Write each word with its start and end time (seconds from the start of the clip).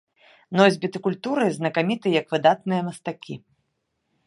Носьбіты 0.59 1.01
культуры 1.07 1.45
знакаміты 1.59 2.07
як 2.15 2.25
выдатныя 2.37 2.81
мастакі. 2.91 3.39